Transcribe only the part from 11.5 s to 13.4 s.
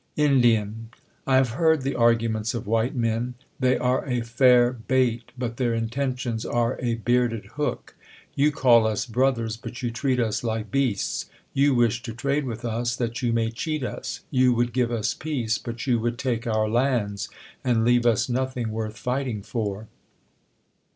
you wish to trade with us, that you